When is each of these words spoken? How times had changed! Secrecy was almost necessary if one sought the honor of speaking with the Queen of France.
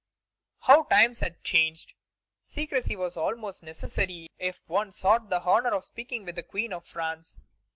How 0.61 0.85
times 0.85 1.19
had 1.19 1.43
changed! 1.43 1.93
Secrecy 2.41 2.95
was 2.95 3.15
almost 3.15 3.61
necessary 3.61 4.31
if 4.39 4.67
one 4.67 4.91
sought 4.91 5.29
the 5.29 5.43
honor 5.43 5.75
of 5.75 5.83
speaking 5.85 6.25
with 6.25 6.33
the 6.37 6.41
Queen 6.41 6.73
of 6.73 6.85
France. 6.87 7.39